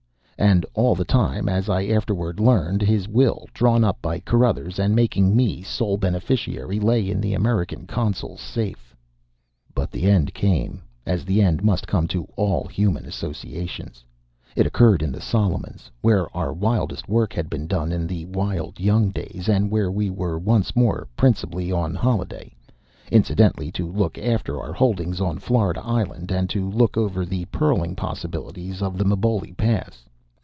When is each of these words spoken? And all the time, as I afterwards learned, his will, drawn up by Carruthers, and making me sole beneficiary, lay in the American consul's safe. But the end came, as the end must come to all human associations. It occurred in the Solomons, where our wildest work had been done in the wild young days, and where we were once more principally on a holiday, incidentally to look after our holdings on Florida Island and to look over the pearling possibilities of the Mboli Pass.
And 0.41 0.65
all 0.73 0.95
the 0.95 1.05
time, 1.05 1.47
as 1.47 1.69
I 1.69 1.85
afterwards 1.85 2.39
learned, 2.39 2.81
his 2.81 3.07
will, 3.07 3.47
drawn 3.53 3.83
up 3.83 4.01
by 4.01 4.19
Carruthers, 4.19 4.79
and 4.79 4.95
making 4.95 5.35
me 5.35 5.61
sole 5.61 5.97
beneficiary, 5.97 6.79
lay 6.79 7.07
in 7.11 7.21
the 7.21 7.35
American 7.35 7.85
consul's 7.85 8.41
safe. 8.41 8.95
But 9.75 9.91
the 9.91 10.05
end 10.09 10.33
came, 10.33 10.81
as 11.05 11.25
the 11.25 11.43
end 11.43 11.63
must 11.63 11.87
come 11.87 12.07
to 12.07 12.27
all 12.35 12.65
human 12.65 13.05
associations. 13.05 14.03
It 14.55 14.65
occurred 14.65 15.03
in 15.03 15.11
the 15.11 15.21
Solomons, 15.21 15.91
where 16.01 16.27
our 16.35 16.51
wildest 16.51 17.07
work 17.07 17.33
had 17.33 17.47
been 17.47 17.67
done 17.67 17.91
in 17.91 18.07
the 18.07 18.25
wild 18.25 18.79
young 18.79 19.11
days, 19.11 19.47
and 19.47 19.69
where 19.69 19.91
we 19.91 20.09
were 20.09 20.39
once 20.39 20.75
more 20.75 21.07
principally 21.15 21.71
on 21.71 21.95
a 21.95 21.99
holiday, 21.99 22.51
incidentally 23.11 23.71
to 23.73 23.85
look 23.85 24.17
after 24.17 24.59
our 24.59 24.73
holdings 24.73 25.21
on 25.21 25.37
Florida 25.37 25.83
Island 25.85 26.31
and 26.31 26.49
to 26.49 26.67
look 26.67 26.97
over 26.97 27.25
the 27.27 27.45
pearling 27.51 27.95
possibilities 27.95 28.81
of 28.81 28.97
the 28.97 29.05
Mboli 29.05 29.55
Pass. 29.55 30.03